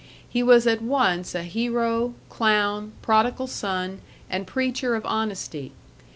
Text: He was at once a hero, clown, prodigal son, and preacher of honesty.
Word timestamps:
He 0.27 0.41
was 0.41 0.65
at 0.65 0.81
once 0.81 1.35
a 1.35 1.43
hero, 1.43 2.15
clown, 2.27 2.93
prodigal 3.03 3.45
son, 3.45 4.01
and 4.31 4.47
preacher 4.47 4.95
of 4.95 5.05
honesty. 5.05 5.73